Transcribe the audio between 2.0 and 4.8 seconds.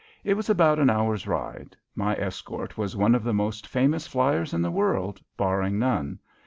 escort was one of the most famous flyers in the